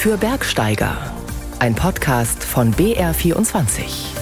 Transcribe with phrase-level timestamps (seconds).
[0.00, 0.96] für Bergsteiger.
[1.58, 4.19] Ein Podcast von BR24.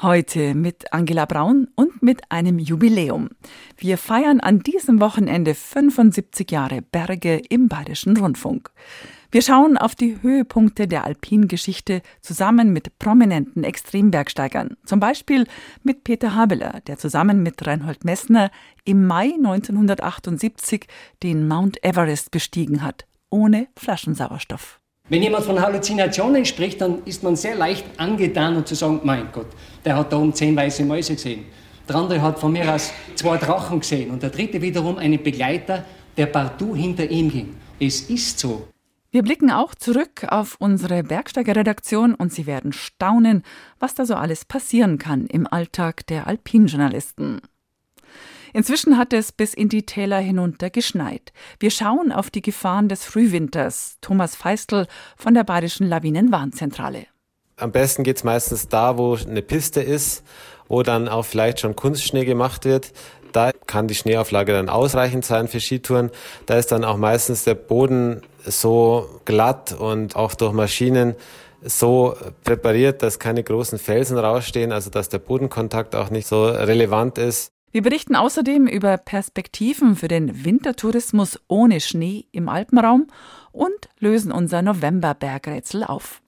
[0.00, 3.30] Heute mit Angela Braun und mit einem Jubiläum.
[3.76, 8.70] Wir feiern an diesem Wochenende 75 Jahre Berge im Bayerischen Rundfunk.
[9.32, 14.76] Wir schauen auf die Höhepunkte der Alpingeschichte zusammen mit prominenten Extrembergsteigern.
[14.84, 15.48] Zum Beispiel
[15.82, 18.52] mit Peter Habeler, der zusammen mit Reinhold Messner
[18.84, 20.86] im Mai 1978
[21.24, 24.78] den Mount Everest bestiegen hat, ohne Flaschensauerstoff.
[25.10, 29.28] Wenn jemand von Halluzinationen spricht, dann ist man sehr leicht angetan und zu sagen, mein
[29.32, 29.46] Gott,
[29.82, 31.46] der hat da oben zehn weiße Mäuse gesehen.
[31.88, 35.84] Der andere hat von mir aus zwei Drachen gesehen und der dritte wiederum einen Begleiter,
[36.18, 37.56] der partout hinter ihm ging.
[37.80, 38.68] Es ist so.
[39.10, 43.42] Wir blicken auch zurück auf unsere Bergsteigerredaktion und Sie werden staunen,
[43.78, 47.40] was da so alles passieren kann im Alltag der Alpinjournalisten.
[48.52, 51.32] Inzwischen hat es bis in die Täler hinunter geschneit.
[51.58, 53.98] Wir schauen auf die Gefahren des Frühwinters.
[54.00, 57.06] Thomas Feistel von der Bayerischen Lawinenwarnzentrale.
[57.56, 60.24] Am besten geht es meistens da, wo eine Piste ist,
[60.68, 62.92] wo dann auch vielleicht schon Kunstschnee gemacht wird.
[63.32, 66.10] Da kann die Schneeauflage dann ausreichend sein für Skitouren.
[66.46, 71.14] Da ist dann auch meistens der Boden so glatt und auch durch Maschinen
[71.62, 77.18] so präpariert, dass keine großen Felsen rausstehen, also dass der Bodenkontakt auch nicht so relevant
[77.18, 77.52] ist.
[77.70, 83.08] Wir berichten außerdem über Perspektiven für den Wintertourismus ohne Schnee im Alpenraum
[83.52, 86.22] und lösen unser Novemberbergrätsel auf.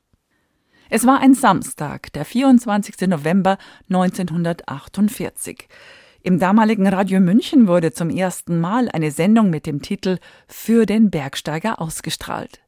[0.91, 3.09] Es war ein Samstag, der 24.
[3.09, 3.57] November
[3.89, 5.69] 1948.
[6.23, 11.11] Im damaligen Radio München wurde zum ersten Mal eine Sendung mit dem Titel Für den
[11.11, 12.61] Bergsteiger ausgestrahlt.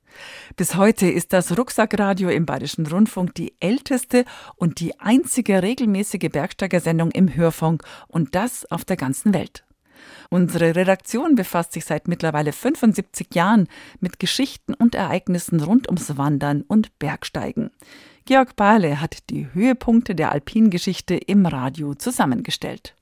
[0.56, 4.24] Bis heute ist das Rucksackradio im Bayerischen Rundfunk die älteste
[4.56, 9.64] und die einzige regelmäßige Bergsteigersendung im Hörfunk und das auf der ganzen Welt.
[10.30, 13.68] Unsere Redaktion befasst sich seit mittlerweile 75 Jahren
[14.00, 17.70] mit Geschichten und Ereignissen rund ums Wandern und Bergsteigen.
[18.24, 22.94] Georg Bahle hat die Höhepunkte der Alpingeschichte im Radio zusammengestellt.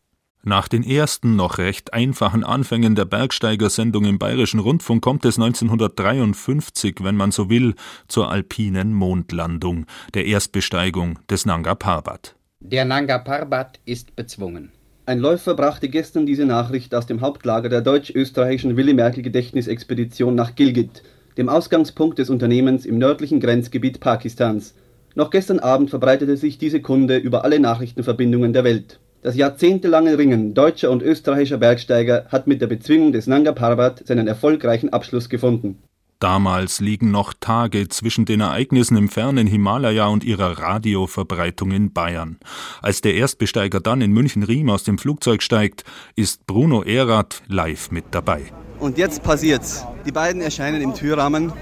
[0.43, 6.97] Nach den ersten noch recht einfachen Anfängen der Bergsteigersendung im Bayerischen Rundfunk kommt es 1953,
[7.03, 7.75] wenn man so will,
[8.09, 9.85] zur alpinen Mondlandung,
[10.15, 12.37] der Erstbesteigung des Nanga Parbat.
[12.61, 14.73] Der Nanga Parbat ist bezwungen.
[15.05, 21.03] Ein Läufer brachte gestern diese Nachricht aus dem Hauptlager der deutsch-österreichischen Willy-Merkel-Gedächtnisexpedition nach Gilgit,
[21.37, 24.75] dem Ausgangspunkt des Unternehmens im nördlichen Grenzgebiet Pakistans.
[25.15, 29.01] Noch gestern Abend verbreitete sich diese Kunde über alle Nachrichtenverbindungen der Welt.
[29.23, 34.27] Das jahrzehntelange Ringen deutscher und österreichischer Bergsteiger hat mit der Bezwingung des Nanga Parbat seinen
[34.27, 35.83] erfolgreichen Abschluss gefunden.
[36.21, 42.39] Damals liegen noch Tage zwischen den Ereignissen im fernen Himalaya und ihrer Radioverbreitung in Bayern.
[42.81, 45.85] Als der Erstbesteiger dann in München-Riem aus dem Flugzeug steigt,
[46.17, 48.43] ist Bruno Erath live mit dabei.
[48.79, 49.85] Und jetzt passiert's.
[50.07, 51.53] Die beiden erscheinen im Türrahmen.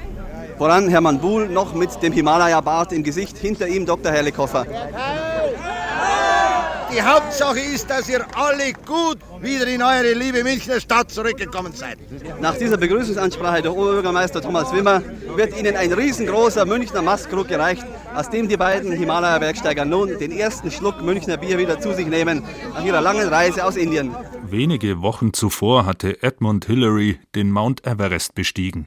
[0.58, 4.10] Voran Hermann Buhl noch mit dem Himalaya-Bart im Gesicht, hinter ihm Dr.
[4.10, 4.66] Herlikoffer.
[6.92, 11.98] Die Hauptsache ist, dass ihr alle gut wieder in eure liebe Münchner Stadt zurückgekommen seid.
[12.40, 15.02] Nach dieser Begrüßungsansprache der Oberbürgermeister Thomas Wimmer
[15.36, 17.84] wird Ihnen ein riesengroßer Münchner Mastkrug gereicht,
[18.14, 22.42] aus dem die beiden Himalaya-Bergsteiger nun den ersten Schluck Münchner Bier wieder zu sich nehmen
[22.74, 24.14] nach ihrer langen Reise aus Indien.
[24.48, 28.86] Wenige Wochen zuvor hatte Edmund Hillary den Mount Everest bestiegen.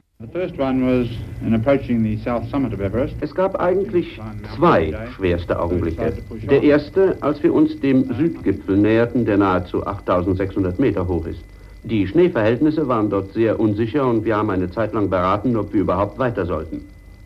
[3.20, 4.20] Es gab eigentlich
[4.56, 6.12] zwei schwerste Augenblicke.
[6.48, 11.40] Der erste, als wir uns dem Südgipfel näherten, der nahezu 8600 Meter hoch ist.
[11.84, 15.80] Die Schneeverhältnisse waren dort sehr unsicher und wir haben eine Zeit lang beraten, ob wir
[15.80, 16.82] überhaupt weiter sollten.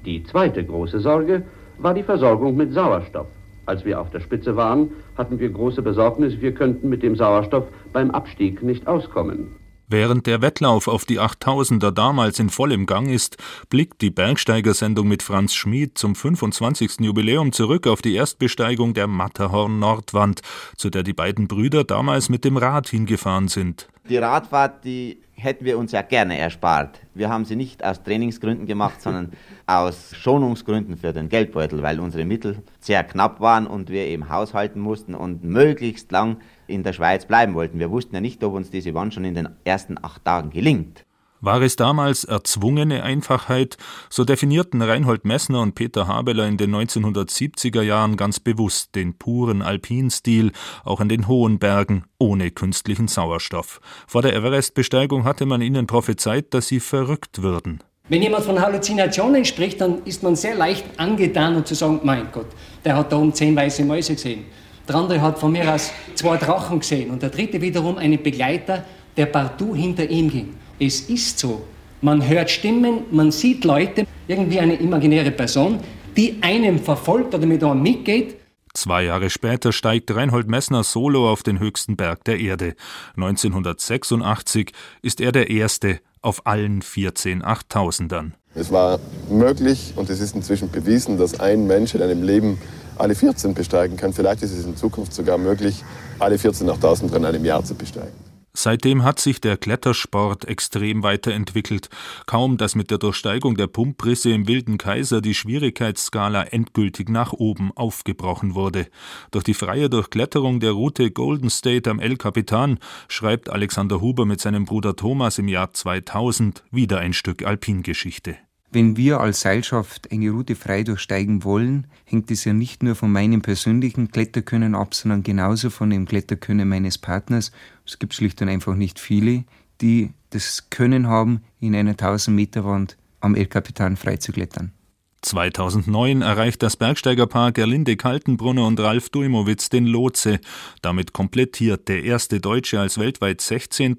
[0.07, 1.43] Die zweite große Sorge
[1.79, 3.27] war die Versorgung mit Sauerstoff.
[3.67, 7.65] Als wir auf der Spitze waren, hatten wir große Besorgnis, wir könnten mit dem Sauerstoff
[7.93, 9.57] beim Abstieg nicht auskommen.
[9.89, 13.37] Während der Wettlauf auf die 8000er damals in vollem Gang ist,
[13.71, 17.01] blickt die Bergsteigersendung mit Franz Schmid zum 25.
[17.01, 20.41] Jubiläum zurück auf die Erstbesteigung der Matterhorn Nordwand,
[20.77, 23.89] zu der die beiden Brüder damals mit dem Rad hingefahren sind.
[24.09, 27.01] Die Radfahrt, die hätten wir uns ja gerne erspart.
[27.15, 29.33] Wir haben sie nicht aus Trainingsgründen gemacht, sondern
[29.67, 34.81] aus Schonungsgründen für den Geldbeutel, weil unsere Mittel sehr knapp waren und wir eben haushalten
[34.81, 37.79] mussten und möglichst lang in der Schweiz bleiben wollten.
[37.79, 41.06] Wir wussten ja nicht, ob uns diese Wand schon in den ersten acht Tagen gelingt.
[41.47, 43.77] War es damals erzwungene Einfachheit,
[44.11, 49.63] so definierten Reinhold Messner und Peter Habeler in den 1970er Jahren ganz bewusst den puren
[49.63, 50.51] Alpinstil,
[50.83, 53.81] auch an den hohen Bergen, ohne künstlichen Sauerstoff.
[54.09, 57.81] Vor der Everest-Besteigung hatte man ihnen prophezeit, dass sie verrückt würden.
[58.09, 62.27] Wenn jemand von Halluzinationen spricht, dann ist man sehr leicht angetan und zu sagen, mein
[62.33, 62.49] Gott,
[62.85, 64.47] der hat da oben zehn weiße Mäuse gesehen.
[64.89, 68.85] Der andere hat von mir aus zwei Drachen gesehen und der dritte wiederum einen Begleiter,
[69.17, 70.66] der partout hinter ihm ging.
[70.79, 71.63] Es ist so.
[72.03, 75.81] Man hört Stimmen, man sieht Leute, irgendwie eine imaginäre Person,
[76.17, 78.37] die einem verfolgt oder mit einem mitgeht.
[78.75, 82.75] Zwei Jahre später steigt Reinhold Messner solo auf den höchsten Berg der Erde.
[83.17, 88.35] 1986 ist er der Erste auf allen 14 Achttausendern.
[88.55, 88.99] Es war
[89.31, 92.59] möglich und es ist inzwischen bewiesen, dass ein Mensch in einem Leben
[92.99, 94.13] alle 14 besteigen kann.
[94.13, 95.83] Vielleicht ist es in Zukunft sogar möglich,
[96.19, 98.26] alle 14 Achttausender in einem Jahr zu besteigen.
[98.59, 101.91] Seitdem hat sich der Klettersport extrem weiterentwickelt.
[102.25, 107.71] Kaum, dass mit der Durchsteigung der Pumprisse im Wilden Kaiser die Schwierigkeitsskala endgültig nach oben
[107.77, 108.89] aufgebrochen wurde.
[109.31, 114.41] Durch die freie Durchkletterung der Route Golden State am El Capitan schreibt Alexander Huber mit
[114.41, 118.39] seinem Bruder Thomas im Jahr 2000 wieder ein Stück Alpingeschichte.
[118.77, 123.11] Wenn wir als Seilschaft eine Route frei durchsteigen wollen, hängt es ja nicht nur von
[123.11, 127.53] meinem persönlichen Kletterkönnen ab, sondern genauso von dem Kletterkönnen meines Partners.
[127.87, 129.45] Es gibt schlicht und einfach nicht viele,
[129.81, 134.73] die das Können haben, in einer 1000 Meter Wand am El Capitan frei zu klettern.
[135.23, 140.39] 2009 erreicht das Bergsteigerpaar Gerlinde Kaltenbrunner und Ralf Duimowitz den Lotse.
[140.83, 143.97] Damit komplettiert der erste Deutsche als weltweit 16.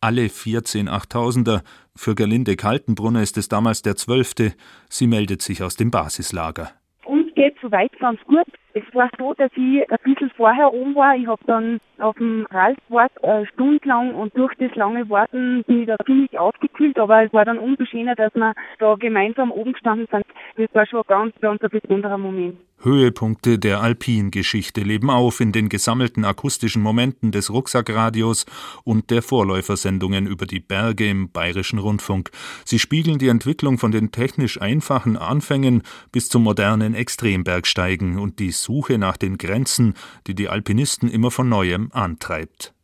[0.00, 1.62] alle 14 Achttausender.
[1.94, 4.54] Für Gerlinde Kaltenbrunner ist es damals der 12.
[4.88, 6.70] Sie meldet sich aus dem Basislager.
[7.04, 8.46] Uns geht soweit ganz gut.
[8.74, 11.14] Es war so, dass ich ein bisschen vorher oben war.
[11.14, 15.82] Ich habe dann auf dem Ralf gewartet, äh, stundenlang und durch das lange Warten bin
[15.82, 20.08] ich da ziemlich aufgekühlt, aber es war dann umso dass wir da gemeinsam oben gestanden
[20.10, 20.24] sind.
[20.56, 22.58] Das war schon ein ganz, ganz besonderer Moment.
[22.84, 28.46] Höhepunkte der Alpin-Geschichte leben auf in den gesammelten akustischen Momenten des Rucksackradios
[28.84, 32.30] und der Vorläufersendungen über die Berge im Bayerischen Rundfunk.
[32.64, 38.52] Sie spiegeln die Entwicklung von den technisch einfachen Anfängen bis zum modernen Extrembergsteigen und die
[38.52, 39.94] Suche nach den Grenzen,
[40.26, 42.74] die die Alpinisten immer von neuem antreibt.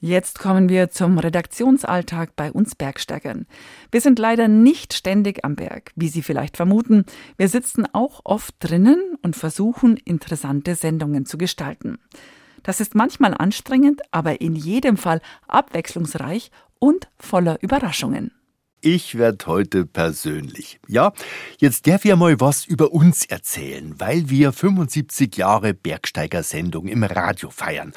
[0.00, 3.46] Jetzt kommen wir zum Redaktionsalltag bei uns Bergsteigern.
[3.92, 7.04] Wir sind leider nicht ständig am Berg, wie Sie vielleicht vermuten.
[7.36, 11.98] Wir sitzen auch oft drinnen und versuchen, interessante Sendungen zu gestalten.
[12.62, 18.32] Das ist manchmal anstrengend, aber in jedem Fall abwechslungsreich und voller Überraschungen.
[18.82, 20.80] Ich werde heute persönlich.
[20.88, 21.12] Ja,
[21.58, 27.50] jetzt darf ich mal was über uns erzählen, weil wir 75 Jahre Bergsteigersendung im Radio
[27.50, 27.92] feiern.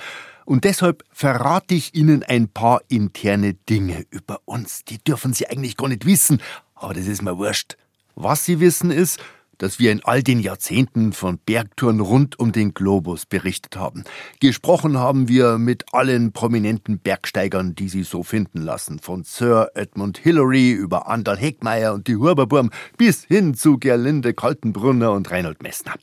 [0.46, 4.84] Und deshalb verrate ich Ihnen ein paar interne Dinge über uns.
[4.86, 6.42] Die dürfen Sie eigentlich gar nicht wissen,
[6.76, 7.78] aber das ist mir wurscht.
[8.16, 9.20] Was Sie wissen ist,
[9.58, 14.04] dass wir in all den Jahrzehnten von Bergtouren rund um den Globus berichtet haben.
[14.40, 19.00] Gesprochen haben wir mit allen prominenten Bergsteigern, die sie so finden lassen.
[19.00, 25.12] Von Sir Edmund Hillary über Andal Heckmeier und die Huberburm bis hin zu Gerlinde Kaltenbrunner
[25.12, 25.94] und Reinhold Messner.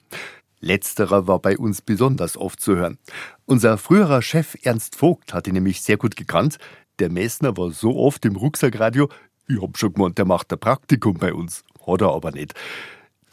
[0.61, 2.99] Letzterer war bei uns besonders oft zu hören.
[3.47, 6.59] Unser früherer Chef Ernst Vogt hat ihn nämlich sehr gut gekannt.
[6.99, 9.09] Der Messner war so oft im Rucksackradio,
[9.49, 11.65] ich hab schon gemeint, der macht ein Praktikum bei uns.
[11.87, 12.55] Hat er aber nicht.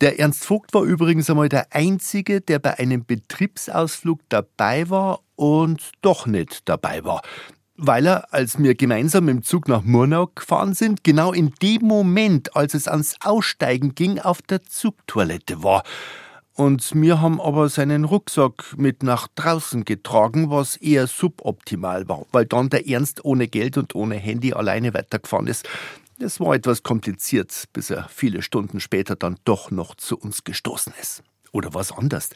[0.02, 5.92] Der Ernst Vogt war übrigens einmal der Einzige, der bei einem Betriebsausflug dabei war und
[6.02, 7.22] doch nicht dabei war.
[7.76, 12.56] Weil er, als wir gemeinsam im Zug nach Murnau gefahren sind, genau in dem Moment,
[12.56, 15.84] als es ans Aussteigen ging, auf der Zugtoilette war.
[16.58, 22.48] Und wir haben aber seinen Rucksack mit nach draußen getragen, was eher suboptimal war, weil
[22.48, 25.70] dann der Ernst ohne Geld und ohne Handy alleine weitergefahren ist.
[26.18, 30.94] Es war etwas kompliziert, bis er viele Stunden später dann doch noch zu uns gestoßen
[31.00, 31.22] ist.
[31.52, 32.32] Oder was anders.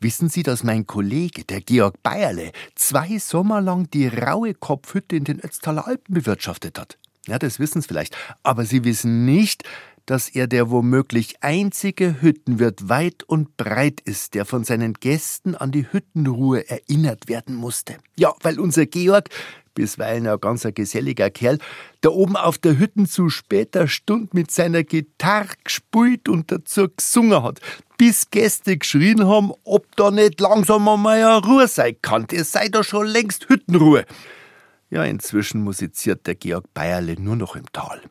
[0.00, 5.22] Wissen Sie, dass mein Kollege, der Georg Bayerle, zwei Sommer lang die raue Kopfhütte in
[5.22, 6.98] den Ötztaler Alpen bewirtschaftet hat?
[7.28, 8.16] Ja, das wissen Sie vielleicht.
[8.42, 9.62] Aber Sie wissen nicht,
[10.06, 15.70] dass er der womöglich einzige Hüttenwirt weit und breit ist, der von seinen Gästen an
[15.70, 17.96] die Hüttenruhe erinnert werden musste.
[18.16, 19.28] Ja, weil unser Georg,
[19.74, 21.58] bisweilen ein ganz geselliger Kerl,
[22.00, 27.42] da oben auf der Hütten zu später Stund mit seiner Gitarre gespielt und dazu gesungen
[27.42, 27.60] hat,
[27.96, 32.26] bis Gäste geschrien haben, ob da nicht langsam einmal eine Ruhe sein kann.
[32.32, 34.04] Es sei doch schon längst Hüttenruhe.
[34.90, 38.02] Ja, inzwischen musiziert der Georg Bayerle nur noch im Tal.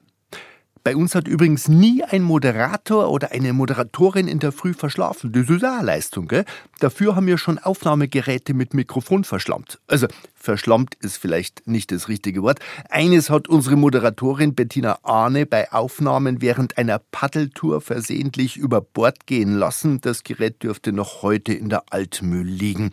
[0.84, 5.34] Bei uns hat übrigens nie ein Moderator oder eine Moderatorin in der Früh verschlafen.
[5.34, 6.46] Das ist eine Leistung, gell?
[6.80, 9.80] Dafür haben wir schon Aufnahmegeräte mit Mikrofon verschlammt.
[9.88, 12.60] Also, verschlammt ist vielleicht nicht das richtige Wort.
[12.90, 19.56] Eines hat unsere Moderatorin Bettina Ahne bei Aufnahmen während einer Paddeltour versehentlich über Bord gehen
[19.56, 20.00] lassen.
[20.00, 22.92] Das Gerät dürfte noch heute in der Altmühl liegen.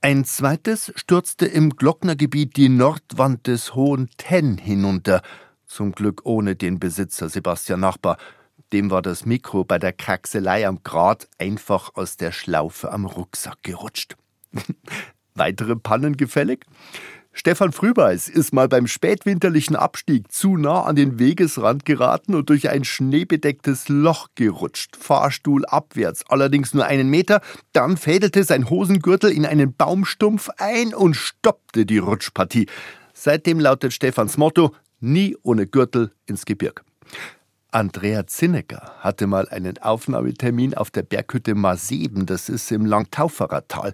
[0.00, 5.20] Ein zweites stürzte im Glocknergebiet die Nordwand des Hohen Tenn hinunter
[5.70, 8.18] zum Glück ohne den Besitzer Sebastian Nachbar.
[8.72, 13.62] Dem war das Mikro bei der Kraxelei am Grat einfach aus der Schlaufe am Rucksack
[13.62, 14.16] gerutscht.
[15.34, 16.66] Weitere Pannen gefällig?
[17.32, 22.68] Stefan Frühbeiß ist mal beim spätwinterlichen Abstieg zu nah an den Wegesrand geraten und durch
[22.68, 24.96] ein schneebedecktes Loch gerutscht.
[24.96, 27.40] Fahrstuhl abwärts, allerdings nur einen Meter.
[27.72, 32.66] Dann fädelte sein Hosengürtel in einen Baumstumpf ein und stoppte die Rutschpartie.
[33.14, 36.84] Seitdem lautet Stefans Motto: nie ohne Gürtel ins Gebirg.
[37.72, 43.92] Andrea Zinnecker hatte mal einen Aufnahmetermin auf der Berghütte Maseben, das ist im Langtauferer Tal.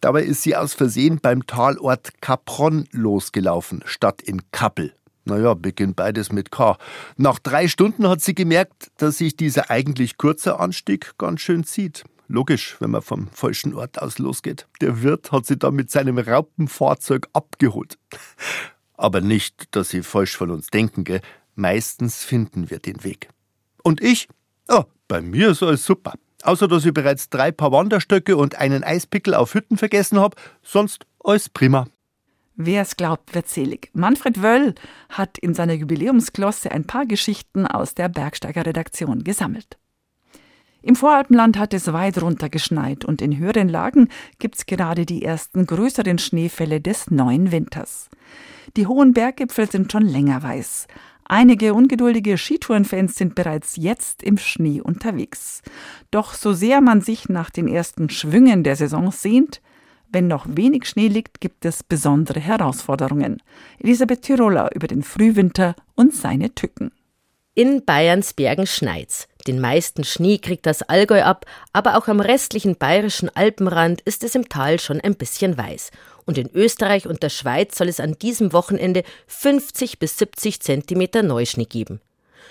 [0.00, 4.92] Dabei ist sie aus Versehen beim Talort Capron losgelaufen, statt in Kappel.
[5.24, 6.78] Naja, beginnt beides mit K.
[7.16, 12.04] Nach drei Stunden hat sie gemerkt, dass sich dieser eigentlich kurze Anstieg ganz schön zieht.
[12.28, 14.68] Logisch, wenn man vom falschen Ort aus losgeht.
[14.80, 17.98] Der Wirt hat sie dann mit seinem Raupenfahrzeug abgeholt.
[18.96, 21.20] Aber nicht, dass Sie falsch von uns denken, gell?
[21.54, 23.28] Meistens finden wir den Weg.
[23.82, 24.28] Und ich?
[24.68, 26.14] Oh, bei mir ist alles super.
[26.42, 31.06] Außer dass ich bereits drei Paar Wanderstöcke und einen Eispickel auf Hütten vergessen habe, sonst
[31.24, 31.86] alles prima.
[32.56, 33.90] Wer es glaubt, wird selig.
[33.92, 34.74] Manfred Wöll
[35.10, 39.76] hat in seiner Jubiläumsklosse ein paar Geschichten aus der Bergsteiger Redaktion gesammelt.
[40.82, 45.66] Im Voralpenland hat es weit runter geschneit und in höheren Lagen gibt's gerade die ersten
[45.66, 48.08] größeren Schneefälle des neuen Winters.
[48.76, 50.86] Die hohen Berggipfel sind schon länger weiß.
[51.24, 55.62] Einige ungeduldige Skitourenfans sind bereits jetzt im Schnee unterwegs.
[56.12, 59.60] Doch so sehr man sich nach den ersten Schwüngen der Saison sehnt,
[60.12, 63.42] wenn noch wenig Schnee liegt, gibt es besondere Herausforderungen.
[63.80, 66.92] Elisabeth Tiroler über den Frühwinter und seine Tücken.
[67.58, 69.28] In Bayerns Bergen schneit's.
[69.46, 74.34] Den meisten Schnee kriegt das Allgäu ab, aber auch am restlichen bayerischen Alpenrand ist es
[74.34, 75.90] im Tal schon ein bisschen weiß.
[76.26, 81.22] Und in Österreich und der Schweiz soll es an diesem Wochenende 50 bis 70 Zentimeter
[81.22, 82.02] Neuschnee geben.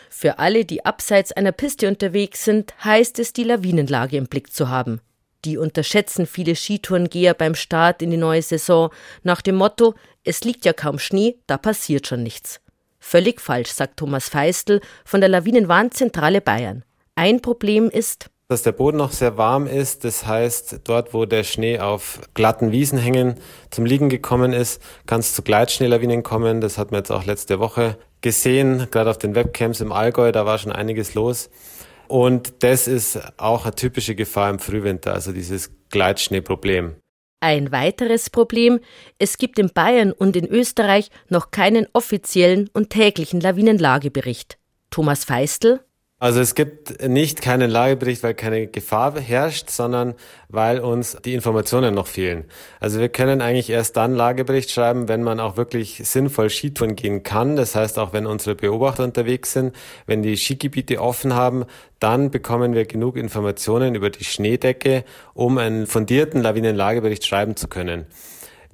[0.09, 4.69] Für alle, die abseits einer Piste unterwegs sind, heißt es, die Lawinenlage im Blick zu
[4.69, 5.01] haben.
[5.43, 8.89] Die unterschätzen viele Skitourengeher beim Start in die neue Saison
[9.21, 9.93] nach dem Motto:
[10.23, 12.59] Es liegt ja kaum Schnee, da passiert schon nichts.
[13.07, 16.83] Völlig falsch, sagt Thomas Feistel von der Lawinenwarnzentrale Bayern.
[17.13, 20.03] Ein Problem ist, dass der Boden noch sehr warm ist.
[20.03, 23.35] Das heißt, dort, wo der Schnee auf glatten Wiesen hängen
[23.69, 26.61] zum Liegen gekommen ist, kann es zu Gleitschneelawinen kommen.
[26.61, 30.47] Das hat man jetzt auch letzte Woche gesehen, gerade auf den Webcams im Allgäu, da
[30.47, 31.51] war schon einiges los.
[32.07, 36.95] Und das ist auch eine typische Gefahr im Frühwinter, also dieses Gleitschneeproblem.
[37.39, 38.79] Ein weiteres Problem,
[39.19, 44.57] es gibt in Bayern und in Österreich noch keinen offiziellen und täglichen Lawinenlagebericht.
[44.89, 45.81] Thomas Feistel
[46.25, 50.15] also es gibt nicht keinen Lagebericht, weil keine Gefahr herrscht, sondern
[50.49, 52.45] weil uns die Informationen noch fehlen.
[52.79, 57.21] Also wir können eigentlich erst dann Lagebericht schreiben, wenn man auch wirklich sinnvoll Skitouren gehen
[57.21, 57.55] kann.
[57.55, 59.75] Das heißt auch, wenn unsere Beobachter unterwegs sind,
[60.07, 61.65] wenn die Skigebiete offen haben,
[61.99, 65.03] dann bekommen wir genug Informationen über die Schneedecke,
[65.35, 68.07] um einen fundierten Lawinenlagebericht schreiben zu können.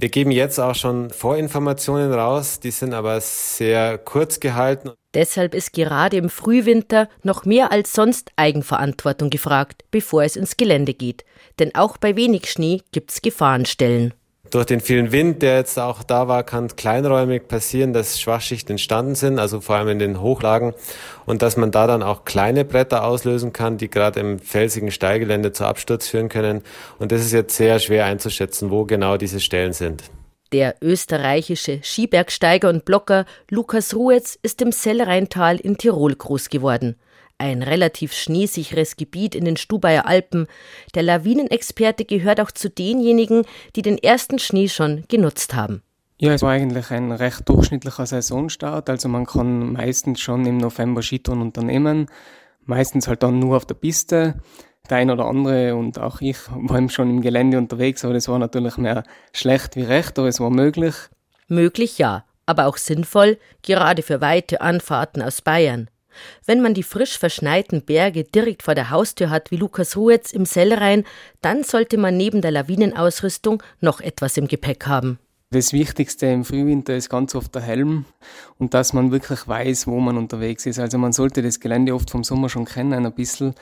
[0.01, 4.89] Wir geben jetzt auch schon Vorinformationen raus, die sind aber sehr kurz gehalten.
[5.13, 10.95] Deshalb ist gerade im Frühwinter noch mehr als sonst Eigenverantwortung gefragt, bevor es ins Gelände
[10.95, 11.23] geht.
[11.59, 14.15] Denn auch bei wenig Schnee gibt's Gefahrenstellen.
[14.51, 19.15] Durch den vielen Wind, der jetzt auch da war, kann kleinräumig passieren, dass Schwachschichten entstanden
[19.15, 20.73] sind, also vor allem in den Hochlagen,
[21.25, 25.53] und dass man da dann auch kleine Bretter auslösen kann, die gerade im felsigen Steilgelände
[25.53, 26.63] zu Absturz führen können.
[26.99, 30.03] Und das ist jetzt sehr schwer einzuschätzen, wo genau diese Stellen sind.
[30.51, 36.97] Der österreichische Skibergsteiger und Blocker Lukas Ruetz ist im Sellrheintal in Tirol groß geworden.
[37.41, 40.45] Ein relativ schneesicheres Gebiet in den Stubaier Alpen.
[40.93, 43.45] Der Lawinenexperte gehört auch zu denjenigen,
[43.75, 45.81] die den ersten Schnee schon genutzt haben.
[46.19, 48.91] Ja, es war eigentlich ein recht durchschnittlicher Saisonstart.
[48.91, 52.11] Also man kann meistens schon im November Skitouren unternehmen.
[52.63, 54.35] Meistens halt dann nur auf der Piste
[54.87, 58.37] der ein oder andere und auch ich waren schon im Gelände unterwegs, aber das war
[58.37, 60.93] natürlich mehr schlecht wie recht, aber es war möglich.
[61.47, 65.89] Möglich ja, aber auch sinnvoll, gerade für weite Anfahrten aus Bayern.
[66.45, 70.45] Wenn man die frisch verschneiten Berge direkt vor der Haustür hat, wie Lukas Ruetz im
[70.45, 71.05] Sellrhein,
[71.41, 75.19] dann sollte man neben der Lawinenausrüstung noch etwas im Gepäck haben.
[75.53, 78.05] Das Wichtigste im Frühwinter ist ganz oft der Helm
[78.57, 80.79] und dass man wirklich weiß, wo man unterwegs ist.
[80.79, 83.53] Also man sollte das Gelände oft vom Sommer schon kennen, ein bisschen,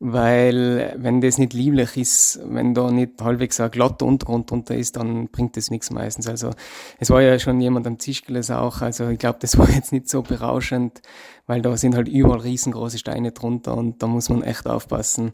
[0.00, 4.96] weil wenn das nicht lieblich ist, wenn da nicht halbwegs ein glatter Untergrund drunter ist,
[4.96, 6.28] dann bringt das nichts meistens.
[6.28, 6.48] Also
[6.98, 10.08] es war ja schon jemand am Tischgeles auch, also ich glaube, das war jetzt nicht
[10.08, 11.02] so berauschend,
[11.46, 15.32] weil da sind halt überall riesengroße Steine drunter und da muss man echt aufpassen,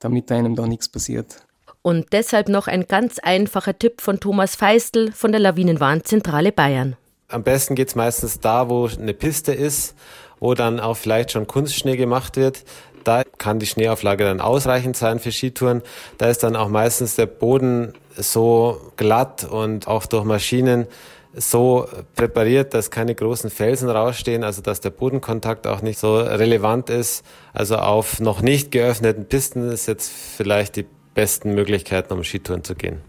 [0.00, 1.45] damit einem da nichts passiert.
[1.86, 6.96] Und deshalb noch ein ganz einfacher Tipp von Thomas Feistel von der Lawinenwarnzentrale Bayern.
[7.28, 9.94] Am besten geht's meistens da, wo eine Piste ist,
[10.40, 12.64] wo dann auch vielleicht schon Kunstschnee gemacht wird.
[13.04, 15.80] Da kann die Schneeauflage dann ausreichend sein für Skitouren.
[16.18, 20.88] Da ist dann auch meistens der Boden so glatt und auch durch Maschinen
[21.36, 26.90] so präpariert, dass keine großen Felsen rausstehen, also dass der Bodenkontakt auch nicht so relevant
[26.90, 27.24] ist.
[27.52, 30.86] Also auf noch nicht geöffneten Pisten ist jetzt vielleicht die
[31.16, 33.00] besten Möglichkeiten, um Skitouren zu gehen.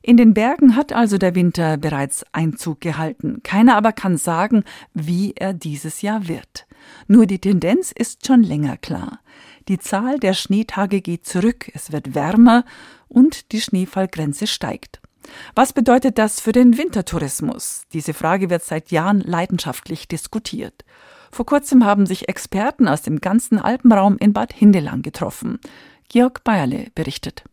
[0.00, 3.42] In den Bergen hat also der Winter bereits Einzug gehalten.
[3.42, 6.66] Keiner aber kann sagen, wie er dieses Jahr wird.
[7.08, 9.20] Nur die Tendenz ist schon länger klar.
[9.68, 12.64] Die Zahl der Schneetage geht zurück, es wird wärmer
[13.08, 15.02] und die Schneefallgrenze steigt.
[15.54, 17.82] Was bedeutet das für den Wintertourismus?
[17.92, 20.84] Diese Frage wird seit Jahren leidenschaftlich diskutiert.
[21.30, 25.58] Vor kurzem haben sich Experten aus dem ganzen Alpenraum in Bad Hindelang getroffen.
[26.10, 27.44] Georg Bayerle berichtet.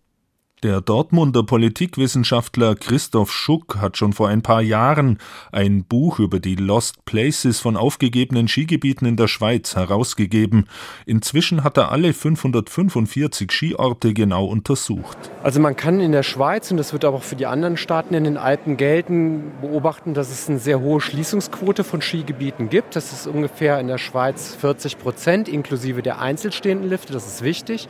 [0.63, 5.19] Der Dortmunder Politikwissenschaftler Christoph Schuck hat schon vor ein paar Jahren
[5.51, 10.69] ein Buch über die Lost Places von aufgegebenen Skigebieten in der Schweiz herausgegeben.
[11.05, 15.17] Inzwischen hat er alle 545 Skiorte genau untersucht.
[15.43, 18.13] Also man kann in der Schweiz, und das wird aber auch für die anderen Staaten
[18.13, 22.95] in den Alpen gelten, beobachten, dass es eine sehr hohe Schließungsquote von Skigebieten gibt.
[22.95, 27.11] Das ist ungefähr in der Schweiz 40 Prozent, inklusive der einzelstehenden Lifte.
[27.11, 27.89] Das ist wichtig.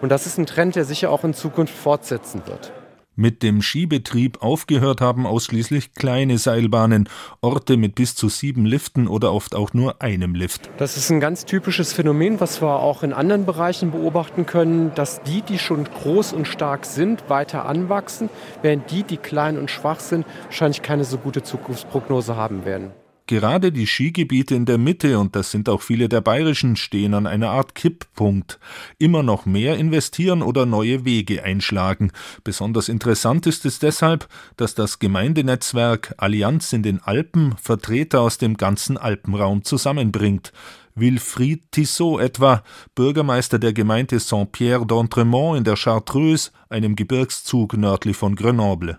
[0.00, 2.72] Und das ist ein Trend, der sicher auch in Zukunft fortsetzen wird.
[3.20, 7.08] Mit dem Skibetrieb aufgehört haben ausschließlich kleine Seilbahnen,
[7.40, 10.70] Orte mit bis zu sieben Liften oder oft auch nur einem Lift.
[10.78, 15.20] Das ist ein ganz typisches Phänomen, was wir auch in anderen Bereichen beobachten können, dass
[15.24, 18.30] die, die schon groß und stark sind, weiter anwachsen,
[18.62, 22.92] während die, die klein und schwach sind, wahrscheinlich keine so gute Zukunftsprognose haben werden.
[23.28, 27.26] Gerade die Skigebiete in der Mitte, und das sind auch viele der bayerischen, stehen an
[27.26, 28.58] einer Art Kipppunkt.
[28.98, 32.10] Immer noch mehr investieren oder neue Wege einschlagen.
[32.42, 38.56] Besonders interessant ist es deshalb, dass das Gemeindenetzwerk Allianz in den Alpen Vertreter aus dem
[38.56, 40.54] ganzen Alpenraum zusammenbringt.
[40.94, 42.62] Wilfried Tissot etwa,
[42.94, 48.98] Bürgermeister der Gemeinde Saint-Pierre d'Entremont in der Chartreuse, einem Gebirgszug nördlich von Grenoble.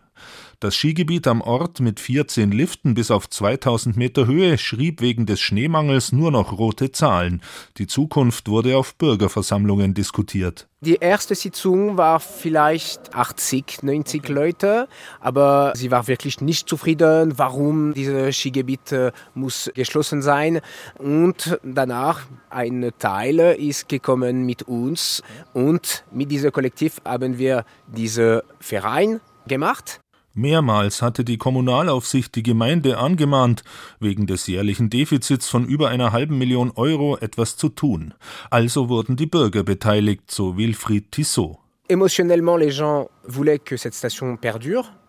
[0.61, 5.39] Das Skigebiet am Ort mit 14 Liften bis auf 2000 Meter Höhe schrieb wegen des
[5.39, 7.41] Schneemangels nur noch rote Zahlen.
[7.77, 10.67] Die Zukunft wurde auf Bürgerversammlungen diskutiert.
[10.81, 14.89] Die erste Sitzung war vielleicht 80, 90 Leute,
[15.21, 18.93] aber sie war wirklich nicht zufrieden, warum dieses Skigebiet
[19.33, 20.59] muss geschlossen sein.
[20.97, 28.41] Und danach ein Teil ist gekommen mit uns und mit diesem Kollektiv haben wir diesen
[28.59, 30.01] Verein gemacht.
[30.33, 33.63] Mehrmals hatte die Kommunalaufsicht die Gemeinde angemahnt,
[33.99, 38.13] wegen des jährlichen Defizits von über einer halben Million Euro etwas zu tun.
[38.49, 41.57] Also wurden die Bürger beteiligt, so Wilfried Tissot.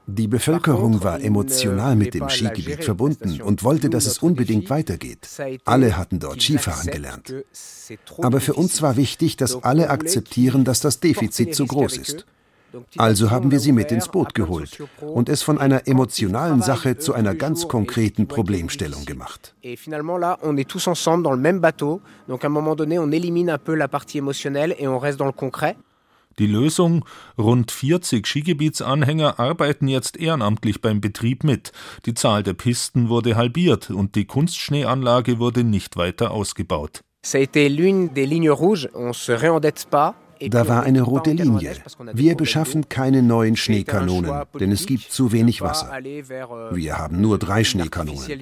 [0.07, 5.29] Die Bevölkerung war emotional mit dem Skigebiet verbunden und wollte, dass es unbedingt weitergeht.
[5.65, 7.33] Alle hatten dort Skifahren gelernt.
[8.19, 12.27] Aber für uns war wichtig, dass alle akzeptieren, dass das Defizit zu groß ist.
[12.97, 17.15] Also haben wir sie mit ins Boot geholt und es von einer emotionalen Sache zu
[17.15, 19.55] einer ganz konkreten Problemstellung gemacht.
[26.39, 27.05] Die Lösung,
[27.37, 31.73] rund 40 Skigebietsanhänger arbeiten jetzt ehrenamtlich beim Betrieb mit.
[32.07, 37.03] Die Zahl der Pisten wurde halbiert und die Kunstschneeanlage wurde nicht weiter ausgebaut.
[37.23, 38.89] Ça a été l'une des lignes rouges.
[38.95, 40.15] On se réendette pas.
[40.49, 41.75] Da war eine rote Linie.
[42.13, 45.91] Wir beschaffen keine neuen Schneekanonen, denn es gibt zu wenig Wasser.
[46.73, 48.41] Wir haben nur drei Schneekanonen.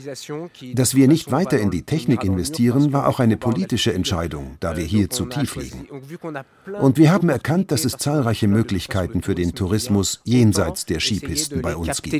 [0.74, 4.84] Dass wir nicht weiter in die Technik investieren, war auch eine politische Entscheidung, da wir
[4.84, 5.88] hier zu tief liegen.
[6.80, 11.76] Und wir haben erkannt, dass es zahlreiche Möglichkeiten für den Tourismus jenseits der Skipisten bei
[11.76, 12.14] uns gibt.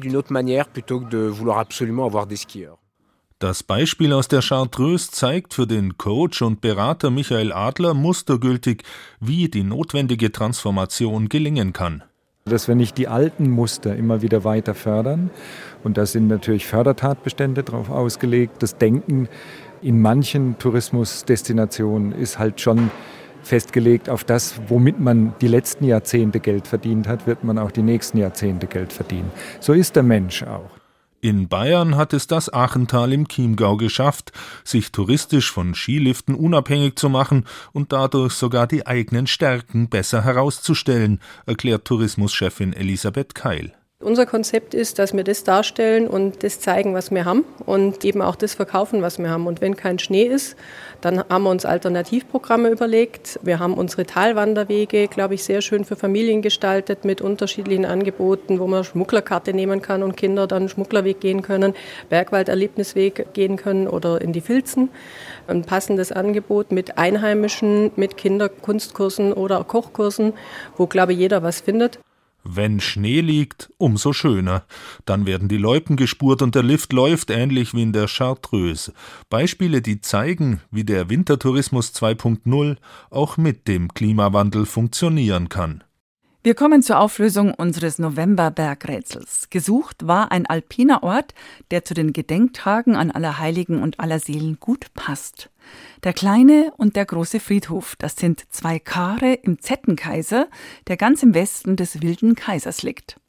[3.41, 8.83] Das Beispiel aus der Chartreuse zeigt für den Coach und Berater Michael Adler mustergültig,
[9.21, 12.03] wie die notwendige Transformation gelingen kann.
[12.47, 15.31] Dass wir nicht die alten Muster immer wieder weiter fördern.
[15.85, 18.61] Und da sind natürlich Fördertatbestände darauf ausgelegt.
[18.61, 19.29] Das Denken
[19.83, 22.91] in manchen Tourismusdestinationen ist halt schon
[23.45, 27.83] festgelegt auf das, womit man die letzten Jahrzehnte Geld verdient hat, wird man auch die
[27.83, 29.31] nächsten Jahrzehnte Geld verdienen.
[29.61, 30.78] So ist der Mensch auch.
[31.21, 34.31] In Bayern hat es das Achental im Chiemgau geschafft,
[34.63, 41.21] sich touristisch von Skiliften unabhängig zu machen und dadurch sogar die eigenen Stärken besser herauszustellen,
[41.45, 43.78] erklärt Tourismuschefin Elisabeth Keil.
[44.01, 48.23] Unser Konzept ist, dass wir das darstellen und das zeigen, was wir haben und eben
[48.23, 49.49] auch das verkaufen, was wir haben.
[49.49, 50.57] Und wenn kein Schnee ist,
[51.01, 53.41] dann haben wir uns Alternativprogramme überlegt.
[53.43, 58.69] Wir haben unsere Talwanderwege, glaube ich, sehr schön für Familien gestaltet mit unterschiedlichen Angeboten, wo
[58.69, 61.75] man Schmugglerkarte nehmen kann und Kinder dann Schmugglerweg gehen können,
[62.09, 64.91] Bergwalderlebnisweg gehen können oder in die Filzen.
[65.49, 70.35] Ein passendes Angebot mit Einheimischen, mit Kinderkunstkursen oder Kochkursen,
[70.77, 71.99] wo, glaube ich, jeder was findet.
[72.51, 74.65] Wenn Schnee liegt, umso schöner.
[75.05, 78.95] Dann werden die Loipen gespurt und der Lift läuft ähnlich wie in der Chartreuse.
[79.29, 82.77] Beispiele, die zeigen, wie der Wintertourismus 2.0
[83.11, 85.85] auch mit dem Klimawandel funktionieren kann.
[86.43, 89.51] Wir kommen zur Auflösung unseres November-Bergrätsels.
[89.51, 91.35] Gesucht war ein alpiner Ort,
[91.71, 95.51] der zu den Gedenktagen an Allerheiligen und Allerseelen gut passt.
[96.05, 100.49] Der kleine und der große Friedhof, das sind zwei Kare im Zettenkaiser,
[100.87, 103.21] der ganz im Westen des wilden Kaisers liegt.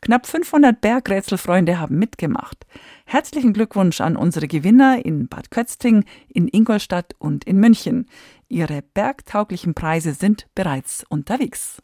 [0.00, 2.66] Knapp 500 Bergrätselfreunde haben mitgemacht.
[3.06, 8.06] Herzlichen Glückwunsch an unsere Gewinner in Bad Kötzting, in Ingolstadt und in München.
[8.48, 11.82] Ihre bergtauglichen Preise sind bereits unterwegs.